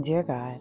[0.00, 0.58] Dear God,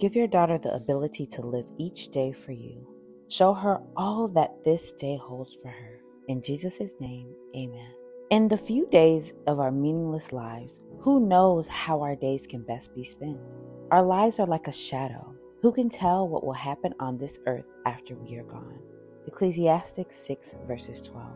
[0.00, 2.84] give your daughter the ability to live each day for you.
[3.28, 6.00] Show her all that this day holds for her.
[6.26, 7.92] In Jesus' name, amen.
[8.30, 12.92] In the few days of our meaningless lives, who knows how our days can best
[12.92, 13.38] be spent?
[13.92, 15.32] Our lives are like a shadow.
[15.60, 18.80] Who can tell what will happen on this earth after we are gone?
[19.28, 21.28] Ecclesiastes 6, verses 12.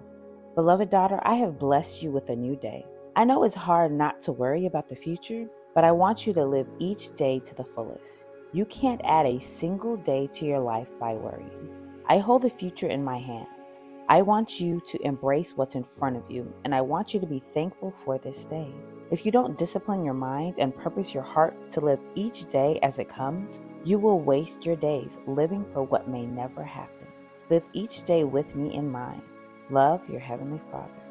[0.56, 2.84] Beloved daughter, I have blessed you with a new day.
[3.14, 6.44] I know it's hard not to worry about the future, but I want you to
[6.46, 8.24] live each day to the fullest.
[8.52, 11.68] You can't add a single day to your life by worrying.
[12.08, 13.82] I hold the future in my hands.
[14.08, 17.26] I want you to embrace what's in front of you, and I want you to
[17.26, 18.72] be thankful for this day.
[19.10, 22.98] If you don't discipline your mind and purpose your heart to live each day as
[22.98, 27.06] it comes, you will waste your days living for what may never happen.
[27.50, 29.20] Live each day with me in mind.
[29.68, 31.05] Love your Heavenly Father.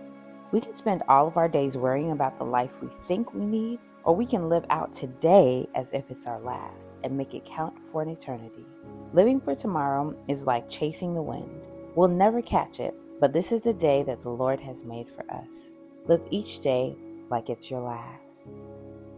[0.55, 3.77] We can spend all of our days worrying about the life we think we need
[4.05, 7.85] or we can live out today as if it's our last and make it count
[7.85, 8.65] for an eternity.
[9.11, 11.49] Living for tomorrow is like chasing the wind.
[11.93, 15.29] We'll never catch it, but this is the day that the Lord has made for
[15.29, 15.51] us.
[16.05, 16.95] Live each day
[17.29, 18.69] like it's your last.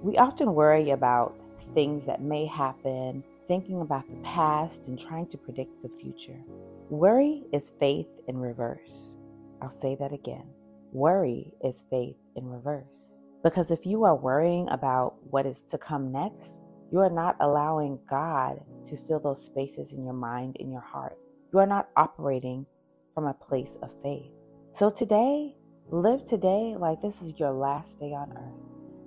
[0.01, 1.39] We often worry about
[1.75, 6.41] things that may happen, thinking about the past and trying to predict the future.
[6.89, 9.17] Worry is faith in reverse.
[9.61, 10.56] I'll say that again.
[10.97, 13.17] Worry is faith in reverse.
[13.43, 16.49] Because if you are worrying about what is to come next,
[16.91, 21.15] you are not allowing God to fill those spaces in your mind, in your heart.
[21.53, 22.65] You are not operating
[23.13, 24.31] from a place of faith.
[24.71, 25.55] So today,
[25.91, 28.59] live today like this is your last day on earth.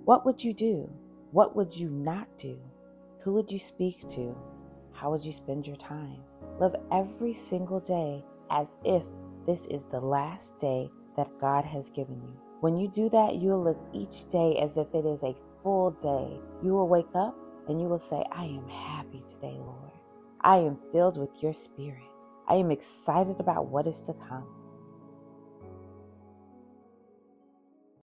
[0.05, 0.89] What would you do?
[1.33, 2.57] What would you not do?
[3.25, 4.39] Who would you speak to?
[4.93, 6.21] How would you spend your time?
[6.61, 9.03] Live every single day as if
[9.45, 12.37] this is the last day that God has given you.
[12.61, 15.93] When you do that, you will live each day as if it is a full
[15.93, 16.41] day.
[16.65, 17.37] You will wake up
[17.69, 19.93] and you will say, I am happy today, Lord.
[20.43, 22.03] I am filled with your spirit.
[22.49, 24.49] I am excited about what is to come.